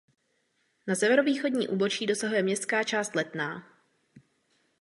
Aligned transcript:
Na 0.87 0.95
severovýchodní 0.95 1.67
úbočí 1.67 2.05
dosahuje 2.05 2.43
městská 2.43 2.83
část 2.83 3.15
Letná. 3.15 3.63